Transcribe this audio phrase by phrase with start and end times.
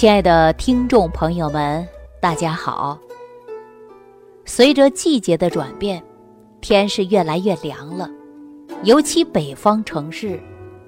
[0.00, 1.86] 亲爱的听众朋友们，
[2.22, 2.98] 大家好。
[4.46, 6.02] 随着季节的转变，
[6.62, 8.08] 天是越来越凉了，
[8.82, 10.40] 尤其北方城市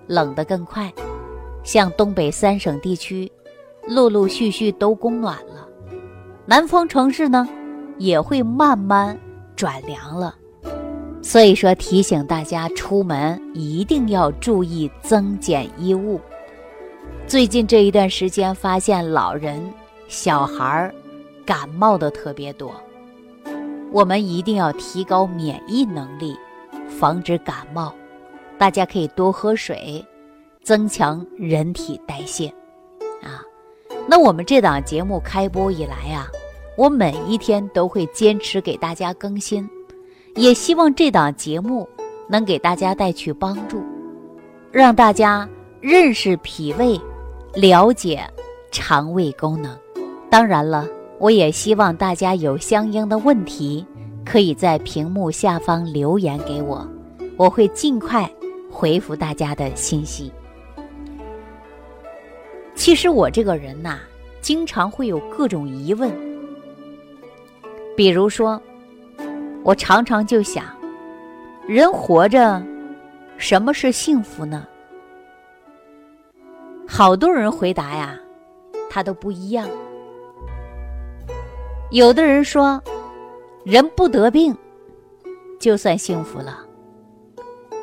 [0.07, 0.91] 冷得更快，
[1.63, 3.31] 像东北三省地区，
[3.87, 5.69] 陆陆续续都供暖了。
[6.47, 7.47] 南方城市呢，
[7.99, 9.15] 也会慢慢
[9.55, 10.35] 转凉了。
[11.21, 16.19] 所以说，提醒大家出门一定要注意增减衣物。
[17.33, 19.59] 最近这一段时间，发现老人、
[20.07, 20.95] 小孩儿
[21.47, 22.71] 感冒的特别多，
[23.91, 26.37] 我们一定要提高免疫能力，
[26.87, 27.91] 防止感冒。
[28.59, 30.05] 大家可以多喝水，
[30.63, 32.49] 增强人体代谢。
[33.23, 33.41] 啊，
[34.07, 36.27] 那我们这档节目开播以来啊，
[36.77, 39.67] 我每一天都会坚持给大家更新。
[40.35, 41.89] 也希望这档节目
[42.29, 43.83] 能给大家带去帮助，
[44.71, 45.49] 让大家
[45.81, 47.01] 认识脾胃，
[47.55, 48.23] 了解
[48.71, 49.77] 肠胃功能。
[50.31, 50.87] 当然了，
[51.19, 53.87] 我也希望大家有相应的问题，
[54.25, 56.87] 可以在屏幕下方留言给我，
[57.37, 58.31] 我会尽快
[58.71, 60.33] 回复大家的信息。
[62.75, 63.99] 其实我这个人呐，
[64.41, 66.11] 经常会有各种疑问，
[67.97, 68.61] 比如说。
[69.65, 70.65] 我常常就想，
[71.69, 72.61] 人活着，
[73.37, 74.67] 什么是幸福呢？
[76.87, 78.19] 好多人回答呀，
[78.91, 79.69] 他都不一样。
[81.91, 82.83] 有的人说，
[83.65, 84.57] 人不得病，
[85.59, 86.59] 就算幸福了；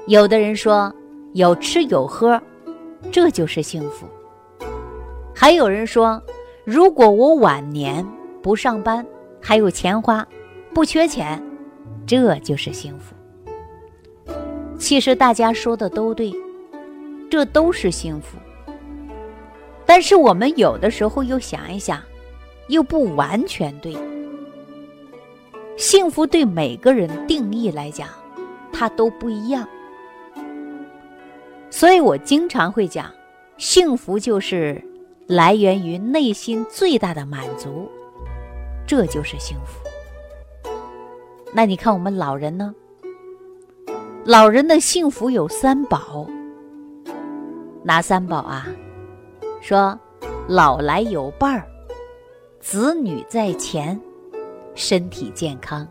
[0.08, 0.94] 有的人说，
[1.34, 2.42] 有吃有喝，
[3.12, 4.06] 这就是幸福；
[5.36, 6.22] 还有人说，
[6.64, 8.06] 如果我晚年
[8.42, 9.06] 不上班，
[9.42, 10.28] 还有钱花，
[10.74, 11.42] 不缺钱。
[12.08, 13.14] 这就是幸福。
[14.80, 16.34] 其实大家说的都对，
[17.30, 18.36] 这都是幸福。
[19.90, 22.00] 但是我们有的时候又想一想，
[22.68, 23.98] 又不完全对。
[25.78, 28.08] 幸福对每个人定义来讲，
[28.72, 29.68] 它都不一样。
[31.72, 33.12] 所以我经常会讲，
[33.58, 34.80] 幸福就是
[35.26, 37.90] 来源于内心最大的满足，
[38.86, 40.70] 这就是幸福。
[41.52, 42.76] 那你看我们老人呢？
[44.24, 46.28] 老人的幸福有三宝，
[47.84, 48.68] 哪三宝啊？
[49.62, 49.98] 说
[50.48, 51.68] 老来有伴儿，
[52.60, 54.00] 子女在前，
[54.74, 55.88] 身体健康。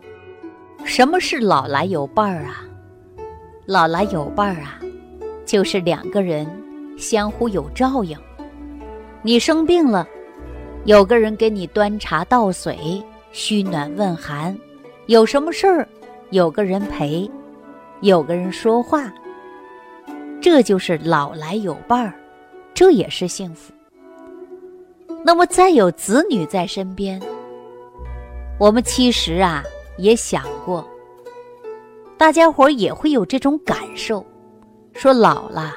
[0.83, 2.63] 什么是老来有伴儿啊？
[3.65, 4.79] 老来有伴儿啊，
[5.45, 6.47] 就是两个人
[6.97, 8.17] 相互有照应。
[9.21, 10.07] 你生病了，
[10.85, 14.57] 有个人给你端茶倒水，嘘暖问寒。
[15.05, 15.87] 有什么事儿，
[16.31, 17.29] 有个人陪，
[18.01, 19.13] 有个人说话，
[20.41, 22.13] 这就是老来有伴儿，
[22.79, 23.73] 这也是幸福。
[25.21, 27.21] 那么再有子女在身边，
[28.57, 29.61] 我们其实啊
[29.97, 30.87] 也想过，
[32.17, 34.25] 大家伙也会有这种感受，
[34.93, 35.75] 说老了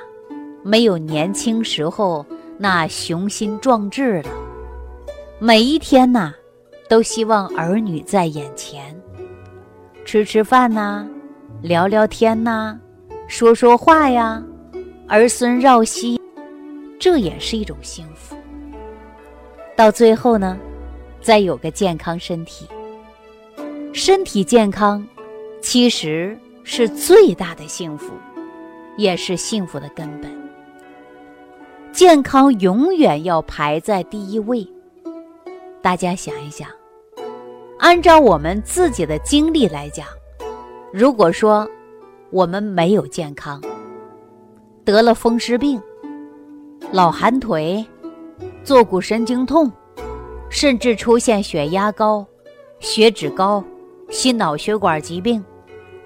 [0.63, 2.25] 没有年轻时候
[2.57, 4.31] 那雄心壮志了，
[5.41, 6.33] 每一天呐
[6.89, 8.97] 都希望儿女在眼前。
[10.05, 11.05] 吃吃饭呐，
[11.63, 12.79] 聊聊天呐，
[13.27, 14.41] 说说话呀，
[15.09, 16.22] 儿孙绕膝，
[17.03, 18.37] 这也是一种幸福。
[19.75, 20.57] 到最后呢，
[21.21, 22.69] 再有个健康身体，
[23.93, 25.05] 身体健康，
[25.61, 28.13] 其实是最大的幸福，
[28.97, 30.31] 也是幸福的根本。
[31.91, 34.65] 健康永远要排在第一位。
[35.83, 36.69] 大家想一想。
[37.81, 40.07] 按照我们自己的经历来讲，
[40.93, 41.69] 如果说
[42.31, 43.61] 我们没有健康，
[44.85, 45.83] 得了风湿病、
[46.91, 47.85] 老寒腿、
[48.65, 49.71] 坐骨神经痛，
[50.51, 52.27] 甚至出现血压高、
[52.81, 53.63] 血脂高、
[54.11, 55.43] 心脑血管疾病，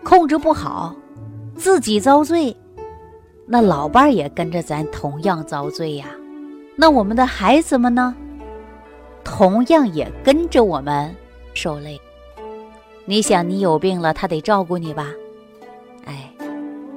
[0.05, 0.95] 控制不好，
[1.57, 2.55] 自己遭罪，
[3.47, 6.07] 那老伴儿也跟着咱同样遭罪呀。
[6.77, 8.15] 那我们的孩子们呢，
[9.25, 11.15] 同样也跟着我们。
[11.55, 11.99] 受累，
[13.07, 15.11] 你想你有病了，他得照顾你吧？
[16.05, 16.31] 哎，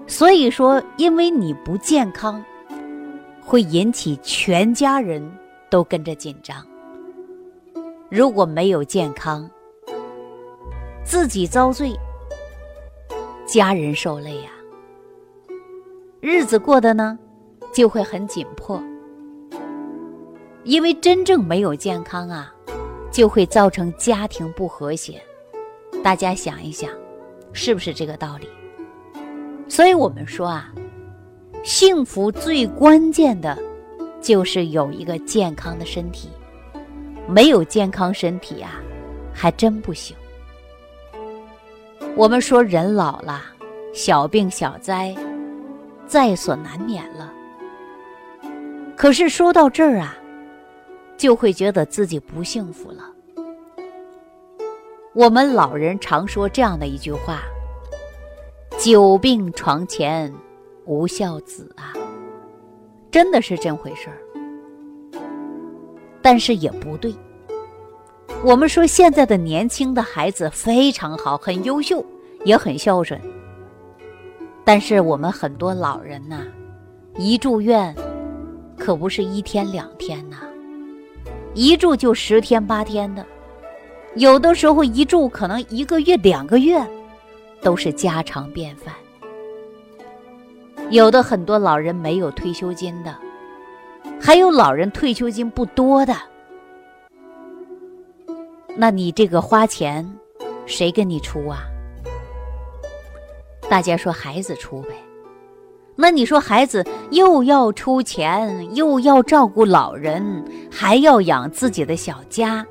[0.05, 2.43] 所以说，因为你不健康，
[3.49, 5.27] 会引起全家人
[5.71, 6.63] 都跟着紧张。
[8.07, 9.49] 如果没有健康，
[11.03, 11.91] 自己遭罪，
[13.47, 14.51] 家人受累呀，
[16.21, 17.17] 日子过得呢
[17.73, 18.79] 就会很紧迫。
[20.63, 22.53] 因为真正没有健康啊。
[23.11, 25.19] 就会造成家庭不和谐，
[26.03, 26.91] 大家想一想，
[27.53, 28.47] 是不是这个道理？
[29.67, 30.71] 所以我们说啊，
[31.63, 33.57] 幸福最关键的，
[34.21, 36.29] 就是有一个健康的身体，
[37.27, 38.81] 没有健康身体啊，
[39.33, 40.15] 还真不行。
[42.15, 43.43] 我们说人老了，
[43.93, 45.15] 小病小灾
[46.07, 47.31] 在所难免了。
[48.95, 50.17] 可是说到这儿啊，
[51.17, 53.03] 就会觉得自己不幸福了。
[55.13, 57.41] 我们老人常说这样的一句话
[58.79, 60.33] ：“久病床前
[60.89, 61.93] 无孝子啊。”
[63.11, 64.17] 真的是这回事儿，
[66.21, 67.13] 但是也不对。
[68.43, 72.05] 我们说现在的年轻的孩子非常好，很优秀，
[72.43, 73.19] 也很孝顺。
[74.63, 76.43] 但是我们很多老人呐，
[77.17, 77.95] 一住院
[78.77, 80.37] 可不是一天两天呐，
[81.55, 83.25] 一住就十天八天的，
[84.15, 86.79] 有的时候一住可能一个月两个月，
[87.61, 88.93] 都是家常便饭。
[90.89, 93.15] 有的很多老人没有退休金的，
[94.19, 96.15] 还有老人退休金不多的，
[98.75, 100.07] 那你这个花钱，
[100.65, 101.61] 谁跟你出啊？
[103.69, 104.89] 大家说孩子出呗，
[105.95, 112.65] 那你说孩子又要出钱，又要照顾老人，还要养自己的小家，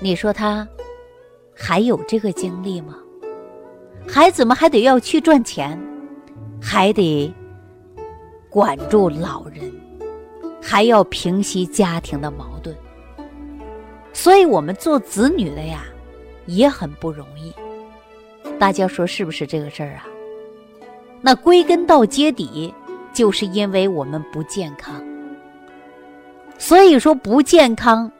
[0.00, 0.66] 你说他
[1.54, 2.96] 还有这个精力吗？
[4.08, 5.78] 孩子们还得要去赚钱。
[6.60, 7.32] 还得
[8.48, 9.72] 管住老人，
[10.60, 12.76] 还要平息家庭的矛盾，
[14.12, 15.84] 所以我们做子女的呀，
[16.46, 17.52] 也很不容易。
[18.58, 20.06] 大家说是不是这个事儿啊？
[21.22, 22.74] 那归根到结底，
[23.12, 25.02] 就是因为我们不健康。
[26.58, 28.10] 所以说不健康，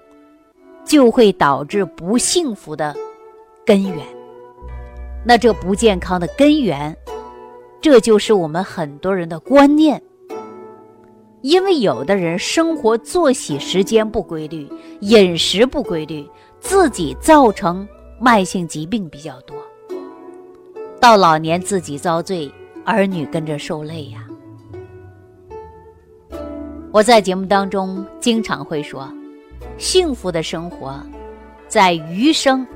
[0.84, 2.96] 就会导致不幸福的
[3.66, 3.98] 根源。
[5.24, 6.96] 那这不健康的根源。
[7.80, 10.02] 这就是我们很多人的观念，
[11.40, 14.68] 因为有的人生活作息时间不规律，
[15.00, 16.28] 饮食不规律，
[16.60, 17.88] 自己造成
[18.20, 19.56] 慢性疾病比较多，
[21.00, 22.52] 到老年自己遭罪，
[22.84, 24.26] 儿女跟着受累呀。
[26.92, 29.10] 我在节目当中经常会说，
[29.78, 31.00] 幸福的生活，
[31.66, 32.66] 在余生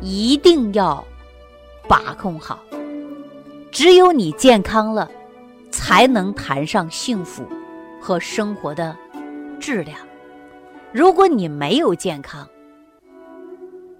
[0.00, 1.04] 一定要
[1.88, 2.60] 把控好。
[3.74, 5.10] 只有你健康了，
[5.72, 7.42] 才能谈上幸福
[8.00, 8.96] 和生活的
[9.58, 9.98] 质量。
[10.92, 12.48] 如果你没有健康，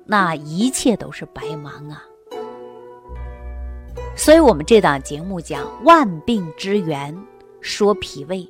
[0.07, 2.05] 那一切都是白忙啊！
[4.15, 7.13] 所以，我们这档节目讲万病之源，
[7.61, 8.49] 说脾胃，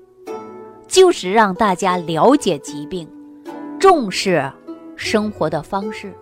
[0.86, 3.08] 就是让大家了解疾病，
[3.80, 4.52] 重视
[4.94, 6.12] 生活的方式，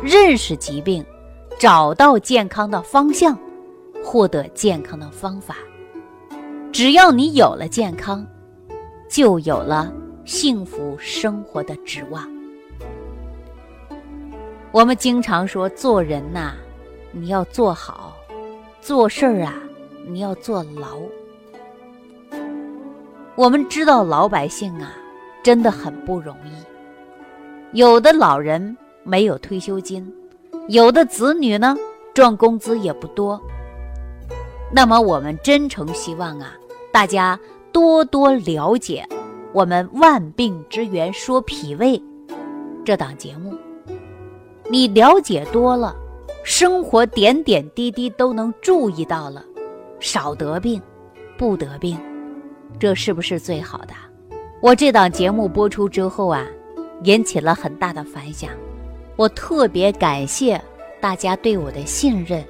[0.00, 1.04] 认识疾病，
[1.58, 3.36] 找到健康的方向。
[4.06, 5.56] 获得健康的方法，
[6.70, 8.24] 只要你有了健康，
[9.08, 9.92] 就有了
[10.24, 12.24] 幸福生活的指望。
[14.70, 16.52] 我们经常说，做人呐，
[17.10, 18.12] 你要做好；
[18.80, 19.52] 做事儿啊，
[20.06, 21.00] 你要做牢。
[23.34, 24.94] 我们知道老百姓啊，
[25.42, 27.76] 真的很不容易。
[27.76, 30.14] 有的老人没有退休金，
[30.68, 31.76] 有的子女呢，
[32.14, 33.42] 赚工资也不多。
[34.72, 36.54] 那么，我们真诚希望啊，
[36.92, 37.38] 大家
[37.72, 39.06] 多多了解
[39.52, 41.98] 我们《万病之源说脾胃》
[42.84, 43.56] 这档节目。
[44.68, 45.94] 你了解多了，
[46.42, 49.44] 生活点点滴滴都能注意到了，
[50.00, 50.82] 少得病，
[51.38, 51.96] 不得病，
[52.78, 53.94] 这是不是最好的？
[54.60, 56.44] 我这档节目播出之后啊，
[57.04, 58.50] 引起了很大的反响，
[59.14, 60.60] 我特别感谢
[61.00, 62.44] 大家对我的信任。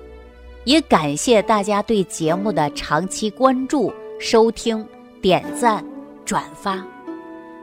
[0.67, 4.85] 也感谢大家对节目的长期关注、收听、
[5.23, 5.83] 点赞、
[6.25, 6.85] 转发。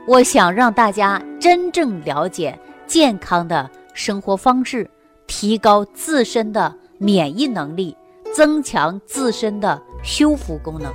[0.08, 2.58] 我想让大家真正了解
[2.88, 4.90] 健康的生活方式，
[5.28, 7.94] 提高自身的免疫能力，
[8.34, 10.90] 增强自身的修复功能，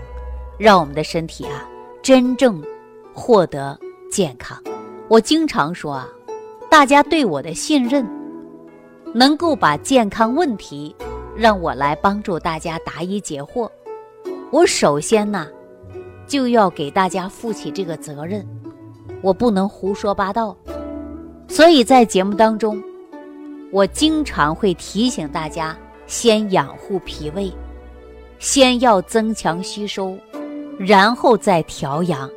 [0.59, 1.69] 让我们的身体啊
[2.03, 2.62] 真正
[3.12, 3.79] 获得
[4.11, 4.59] 健康。
[5.09, 6.09] 我经常说啊，
[6.71, 8.09] 大家对我的信任，
[9.12, 10.97] 能够把健康问题。
[11.38, 13.71] 让我来帮助大家答疑解惑。
[14.50, 15.47] 我首先呢，
[16.26, 18.45] 就要给大家负起这个责任，
[19.23, 20.57] 我不能胡说八道。
[21.47, 22.83] 所以在节目当中，
[23.71, 25.78] 我经常会提醒大家，
[26.09, 27.52] 先养护脾胃，
[28.40, 30.18] 先要增强吸收，
[30.76, 32.28] 然后再调养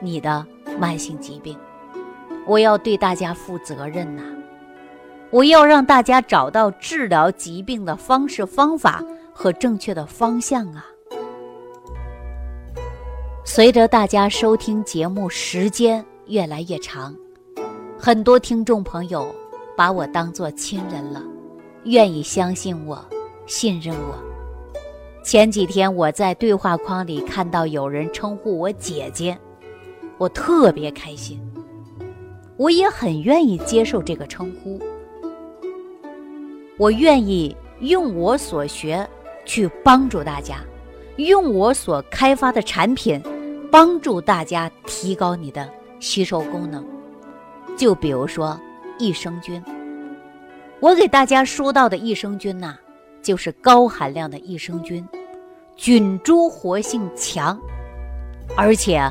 [0.00, 0.46] 你的
[0.80, 1.54] 慢性疾病。
[2.46, 4.22] 我要对大家负责任呐。
[5.36, 10.86] 我要让大家找到治疗疾病的方式方法和正确的方向啊！
[13.44, 17.14] 随着大家收听节目时间越来越长，
[17.98, 19.30] 很多听众朋友
[19.76, 21.22] 把我当做亲人了，
[21.84, 22.98] 愿意相信我，
[23.44, 24.14] 信任我。
[25.22, 29.36] 前几天我在对话框里看到有人称呼我姐姐，
[30.16, 31.38] 我特别开心，
[32.56, 34.80] 我也很愿意接受这个称呼。
[36.78, 39.08] 我愿意用我所学
[39.44, 40.58] 去帮助大家，
[41.16, 43.22] 用我所开发的产品
[43.70, 45.68] 帮助大家提高你的
[46.00, 46.84] 吸收功能。
[47.76, 48.58] 就比如说
[48.98, 49.62] 益生菌，
[50.80, 52.76] 我给大家说到的益生菌呐，
[53.22, 55.06] 就是高含量的益生菌。
[55.76, 57.58] 菌株活性强，
[58.56, 59.02] 而且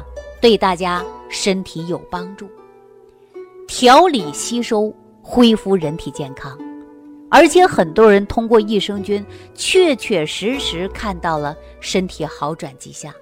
[0.42, 2.48] 对大家身体有帮助，
[3.68, 4.92] 调理吸收，
[5.22, 6.58] 恢复人体健康。
[7.30, 13.14] 而且很多人通过益生菌，确确实实看到了身体好转迹象。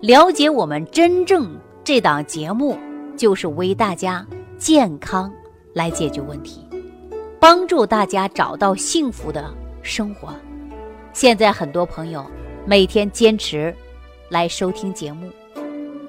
[0.00, 2.78] 了解我们真正这档节目，
[3.16, 4.26] 就是为大家
[4.58, 5.32] 健康
[5.72, 6.66] 来解决问题，
[7.40, 10.28] 帮助大家找到幸福的生活。
[11.12, 12.24] 现在很多朋友
[12.66, 13.74] 每天坚持
[14.28, 15.30] 来收听节目，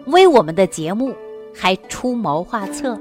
[0.08, 1.13] 为我们的节目
[1.54, 3.00] 还出谋划策，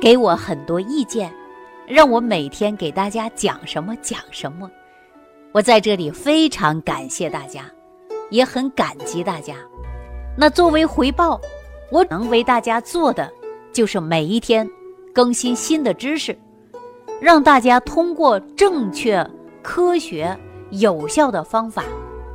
[0.00, 1.32] 给我很多意见，
[1.90, 4.70] 让我每天给大家讲什么讲什么。
[5.50, 7.64] 我在这里非常感谢大家，
[8.30, 9.56] 也很感激大家。
[10.38, 11.40] 那作为回报，
[11.90, 13.28] 我能为大家做的
[13.72, 14.64] 就是每一天
[15.12, 16.38] 更新新的知识，
[17.20, 19.28] 让大家通过正确
[19.60, 20.38] 科学。
[20.74, 21.82] 有效的方法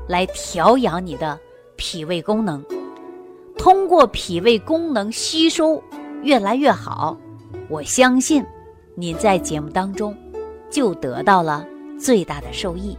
[0.09, 1.39] 来调养你的
[1.77, 2.61] 脾胃功能，
[3.57, 5.81] 通过脾胃功能吸收
[6.21, 7.17] 越来越好，
[7.69, 8.45] 我相信
[8.97, 10.15] 您在节目当中
[10.69, 11.67] 就得到了
[11.99, 12.97] 最大的受益，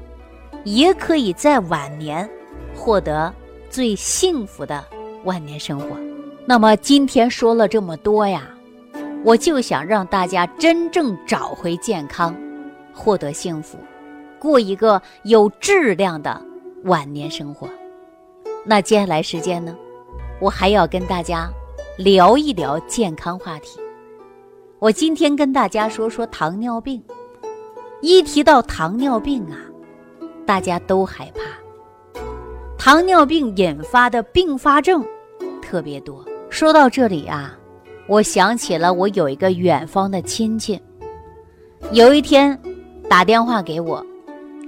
[0.64, 2.28] 也可以在晚年
[2.74, 3.32] 获得
[3.70, 4.84] 最幸福的
[5.24, 5.96] 晚年生活。
[6.44, 8.48] 那么今天说了这么多呀，
[9.24, 12.36] 我就想让大家真正找回健康，
[12.92, 13.78] 获得幸福。
[14.38, 16.40] 过一个有质量的
[16.84, 17.66] 晚年生活。
[18.66, 19.74] 那接下来时间呢，
[20.40, 21.48] 我还要跟大家
[21.96, 23.80] 聊一聊健康话题。
[24.78, 27.02] 我今天跟大家说说糖尿病。
[28.02, 29.56] 一提到糖尿病啊，
[30.44, 32.20] 大家都害怕。
[32.76, 35.02] 糖尿病引发的并发症
[35.62, 36.22] 特别多。
[36.50, 37.58] 说到这里啊，
[38.06, 40.78] 我想起了我有一个远方的亲戚，
[41.90, 42.58] 有一天
[43.08, 44.04] 打电话给我。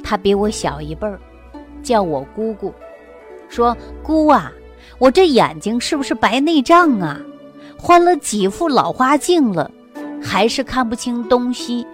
[0.02, 1.20] 他比我小一辈儿，
[1.82, 2.72] 叫我姑姑，
[3.50, 4.50] 说姑啊，
[4.98, 7.20] 我这眼睛是不是白内障啊？
[7.78, 9.70] 换了几副老花镜了，
[10.22, 11.86] 还是看不清东西。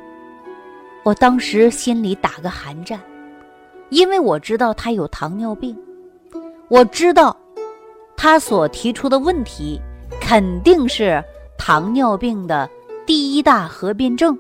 [1.03, 3.01] 我当时心里打个寒战，
[3.91, 5.77] 因为我知道他有糖尿病，
[6.69, 7.37] 我知道
[8.17, 9.81] 他所提出的问题
[10.21, 11.23] 肯定是
[11.59, 12.69] 糖尿病的
[13.07, 14.39] 第一大合并症，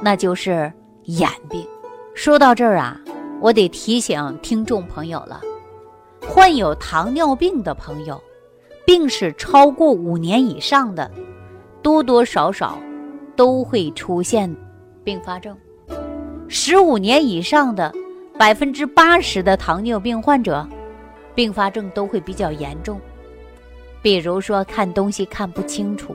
[0.00, 0.72] 那就是
[1.04, 1.66] 眼病。
[2.14, 2.98] 说到这儿啊，
[3.40, 5.42] 我得提醒听众朋友了：
[6.26, 8.20] 患有糖尿病的朋友，
[8.86, 11.10] 病史超过五年以上的，
[11.82, 12.78] 多多少少
[13.40, 14.54] 都会出现
[15.02, 15.56] 并发症。
[16.46, 17.90] 十五年以上的，
[18.38, 20.68] 百分之八十的糖尿病患者，
[21.34, 23.00] 并发症都会比较严重。
[24.02, 26.14] 比如说看东西看不清楚，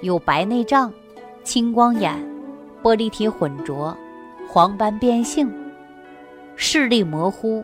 [0.00, 0.90] 有白内障、
[1.42, 2.18] 青光眼、
[2.82, 3.94] 玻璃体混浊。
[4.48, 5.52] 黄斑变性、
[6.56, 7.62] 视力模糊、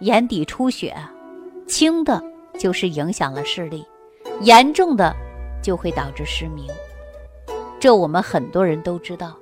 [0.00, 0.96] 眼底出血，
[1.68, 2.20] 轻的
[2.58, 3.84] 就是影响了视力，
[4.40, 5.14] 严重的
[5.62, 6.66] 就会导致失明。
[7.80, 9.34] 这我们很多人都知道，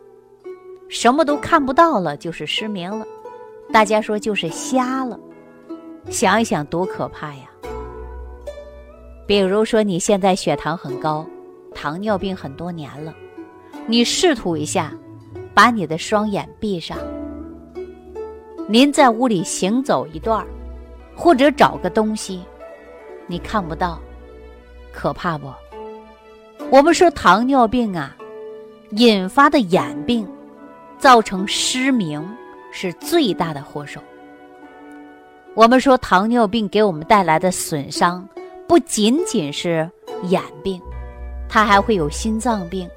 [0.88, 3.04] 什么都看不到了就是失明了，
[3.72, 5.18] 大家说就是瞎了。
[6.08, 7.50] 想一想多可怕呀！
[9.26, 11.26] 比如说你现在血糖很高，
[11.74, 13.12] 糖尿病很多年了，
[13.86, 14.92] 你试图一下。
[15.54, 16.96] 把你的双眼闭上，
[18.68, 20.46] 您在屋里行走一段儿
[21.16, 22.44] 或者找个东西，
[23.26, 23.98] 你看不到，
[24.92, 25.52] 可怕不？
[26.70, 28.16] 我们说糖尿病啊，
[28.92, 30.26] 引发的眼病，
[30.98, 32.26] 造成失明
[32.72, 34.00] 是最大的祸首。
[35.54, 38.26] 我们说糖尿病给我们带来的损伤，
[38.66, 39.90] 不仅仅是
[40.24, 40.80] 眼病，
[41.48, 42.88] 它还会有心脏病、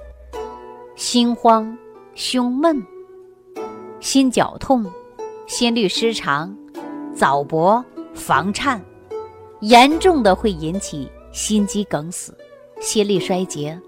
[0.96, 1.78] 心慌。
[2.14, 2.86] 胸闷、
[4.02, 4.86] 心绞痛、
[5.48, 6.54] 心律失常、
[7.16, 7.84] 早搏、
[8.14, 8.84] 房颤，
[9.62, 12.38] 严重的会引起心肌梗死、
[12.82, 13.80] 心力衰竭，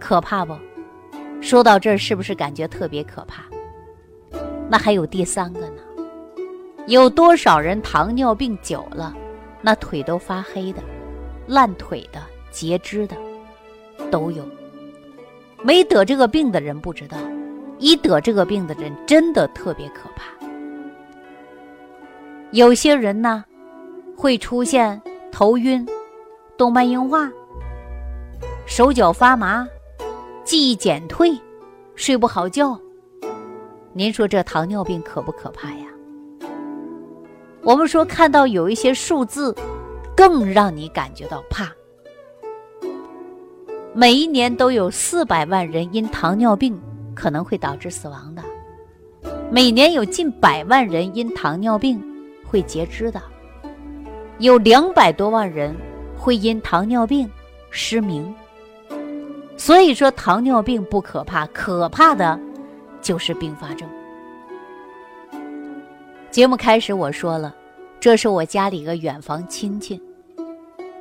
[0.00, 0.56] 可怕不？
[1.40, 3.42] 说到这儿，是不是感觉特别可怕？
[4.68, 5.82] 那还有第三个呢？
[6.86, 9.14] 有多少人糖尿病久了，
[9.60, 10.82] 那腿都发黑的、
[11.46, 13.16] 烂腿的、截肢的
[14.10, 14.44] 都有。
[15.62, 17.16] 没得这个病的人不知道，
[17.78, 20.24] 一得这个病的人真的特别可怕。
[22.52, 23.44] 有些人呢，
[24.16, 25.00] 会出现
[25.32, 25.84] 头晕、
[26.56, 27.28] 动脉硬化、
[28.66, 29.66] 手脚发麻、
[30.46, 31.36] 记忆减退、
[31.96, 32.80] 睡不好觉。
[33.92, 35.86] 您说这糖尿病可不可怕呀？
[37.64, 39.52] 我们说看到有一些数字，
[40.16, 41.68] 更让你感觉到怕。
[43.92, 46.80] 每一年都有四百万人因糖尿病
[47.12, 48.44] 可能会导致死亡的，
[49.50, 52.00] 每年有近百万人因糖尿病
[52.44, 53.20] 会截肢的，
[54.38, 55.74] 有两百多万人
[56.16, 57.28] 会因糖尿病
[57.68, 58.32] 失明。
[59.56, 62.38] 所以说，糖尿病不可怕，可怕的
[63.00, 63.88] 就是并发症。
[66.30, 67.54] 节目开始我说了，
[67.98, 70.00] 这是我家里一个远房亲戚。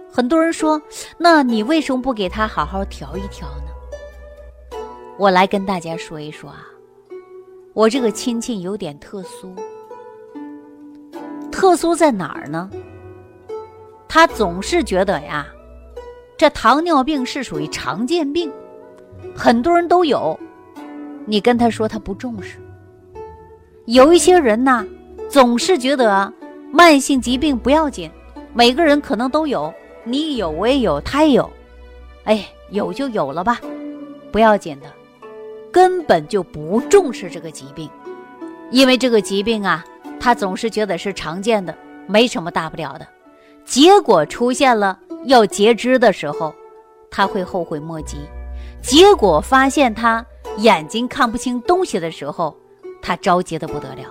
[0.09, 0.81] 很多人说，
[1.17, 4.79] 那你为什么不给他好好调一调呢？
[5.17, 6.65] 我来跟大家说一说啊，
[7.73, 9.53] 我这个亲戚有点特殊，
[11.51, 12.69] 特殊在哪儿呢？
[14.07, 15.45] 他总是觉得呀，
[16.37, 18.51] 这糖尿病是属于常见病，
[19.35, 20.37] 很多人都有，
[21.25, 22.57] 你跟他说他不重视。
[23.85, 24.85] 有一些人呢，
[25.29, 26.31] 总是觉得
[26.71, 28.11] 慢性疾病不要紧，
[28.53, 29.73] 每个人可能都有。
[30.03, 31.49] 你有我也有，他也有，
[32.25, 33.59] 哎，有就有了吧，
[34.31, 34.87] 不要紧的，
[35.71, 37.89] 根本就不重视这个疾病，
[38.69, 39.83] 因为这个疾病啊，
[40.19, 41.75] 他总是觉得是常见的，
[42.05, 43.07] 没什么大不了的，
[43.63, 46.53] 结果出现了要截肢的时候，
[47.09, 48.17] 他会后悔莫及，
[48.81, 50.25] 结果发现他
[50.57, 52.55] 眼睛看不清东西的时候，
[53.01, 54.03] 他着急的不得了，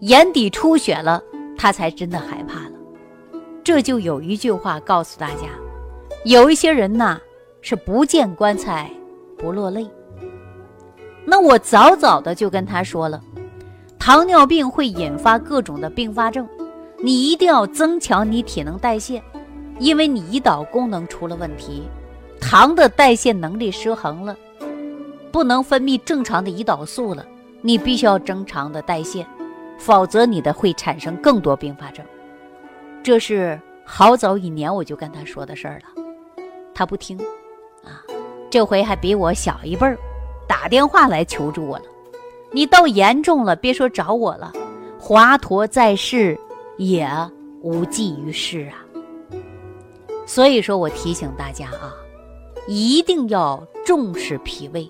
[0.00, 1.22] 眼底出血了，
[1.56, 2.72] 他才真的害怕了。
[3.62, 5.48] 这就有一句话告诉大家：
[6.24, 7.20] 有一些人呐
[7.60, 8.90] 是不见棺材
[9.36, 9.86] 不落泪。
[11.24, 13.22] 那我早早的就跟他说了，
[13.98, 16.48] 糖尿病会引发各种的并发症，
[17.02, 19.22] 你一定要增强你体能代谢，
[19.80, 21.82] 因为你胰岛功能出了问题，
[22.38, 24.36] 糖的代谢能力失衡了，
[25.32, 27.26] 不能分泌正常的胰岛素了，
[27.62, 29.26] 你必须要正常的代谢，
[29.78, 32.04] 否则你的会产生更多并发症。
[33.02, 36.02] 这是好早一年我就跟他说的事儿了，
[36.74, 37.16] 他不听，
[37.82, 38.04] 啊，
[38.50, 39.96] 这回还比我小一辈儿，
[40.46, 41.84] 打电话来求助我了。
[42.52, 44.52] 你到严重了，别说找我了，
[44.98, 46.38] 华佗在世
[46.76, 47.08] 也
[47.62, 48.84] 无济于事啊。
[50.30, 51.92] 所以说我提醒大家啊，
[52.68, 54.88] 一定要重视脾胃，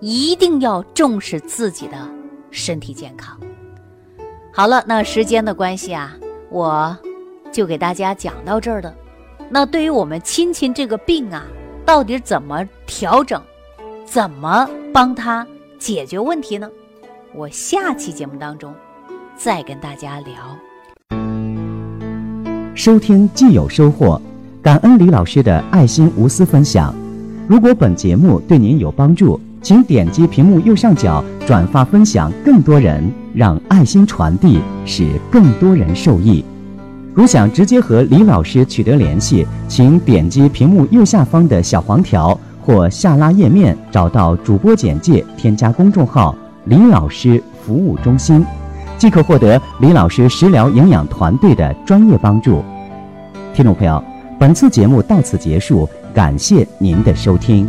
[0.00, 1.96] 一定要重视自己的
[2.50, 3.38] 身体健康。
[4.52, 6.16] 好了，那时间的关系啊，
[6.50, 6.98] 我。
[7.52, 8.92] 就给大家讲到这儿了。
[9.48, 11.46] 那对于我们亲戚这个病啊，
[11.86, 13.40] 到底怎么调整，
[14.04, 15.46] 怎么帮他
[15.78, 16.68] 解决问题呢？
[17.32, 18.74] 我下期节目当中
[19.36, 20.34] 再跟大家聊。
[22.74, 24.20] 收听既有收获，
[24.64, 26.94] 感恩李老师的爱心无私分享。
[27.46, 36.42] 如果本节目对您有帮助，请点击屏幕右上角转发分享，更多人让爱心传递，使更多人受益。
[37.12, 48.42] 如想直接和李老师取得联系，请点击屏幕右下方的小黄条或下拉页面，找到主播简介，添加公众号“李老师服务中心”，
[48.96, 52.64] 即可获得李老师食疗营养团队的专业帮助。
[53.52, 54.02] 听众朋友，
[54.38, 57.68] 本次节目到此结束，感谢您的收听。